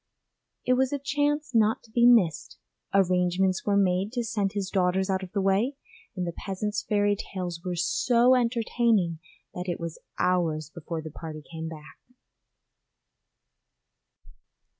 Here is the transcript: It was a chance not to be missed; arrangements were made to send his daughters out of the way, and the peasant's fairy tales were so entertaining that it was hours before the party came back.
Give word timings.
It 0.65 0.73
was 0.73 0.91
a 0.91 0.97
chance 0.97 1.53
not 1.53 1.83
to 1.83 1.91
be 1.91 2.07
missed; 2.07 2.57
arrangements 2.91 3.67
were 3.67 3.77
made 3.77 4.11
to 4.13 4.23
send 4.23 4.53
his 4.53 4.71
daughters 4.71 5.11
out 5.11 5.21
of 5.21 5.31
the 5.31 5.41
way, 5.41 5.75
and 6.15 6.25
the 6.25 6.33
peasant's 6.35 6.81
fairy 6.81 7.15
tales 7.15 7.61
were 7.63 7.75
so 7.75 8.33
entertaining 8.33 9.19
that 9.53 9.67
it 9.69 9.79
was 9.79 9.99
hours 10.17 10.71
before 10.71 11.03
the 11.03 11.11
party 11.11 11.43
came 11.51 11.69
back. 11.69 11.99